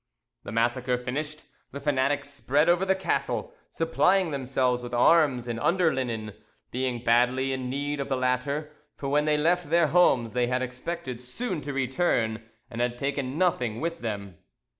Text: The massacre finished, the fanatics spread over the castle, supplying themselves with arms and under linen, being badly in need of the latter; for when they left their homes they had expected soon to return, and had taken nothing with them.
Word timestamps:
The 0.41 0.51
massacre 0.51 0.97
finished, 0.97 1.43
the 1.71 1.79
fanatics 1.79 2.27
spread 2.27 2.69
over 2.69 2.85
the 2.85 2.95
castle, 2.95 3.53
supplying 3.69 4.31
themselves 4.31 4.81
with 4.81 4.95
arms 4.95 5.47
and 5.47 5.59
under 5.59 5.93
linen, 5.93 6.33
being 6.71 7.03
badly 7.03 7.53
in 7.53 7.69
need 7.69 7.99
of 7.99 8.09
the 8.09 8.17
latter; 8.17 8.71
for 8.95 9.09
when 9.09 9.25
they 9.25 9.37
left 9.37 9.69
their 9.69 9.89
homes 9.89 10.33
they 10.33 10.47
had 10.47 10.63
expected 10.63 11.21
soon 11.21 11.61
to 11.61 11.71
return, 11.71 12.41
and 12.67 12.81
had 12.81 12.97
taken 12.97 13.37
nothing 13.37 13.79
with 13.79 13.99
them. 13.99 14.39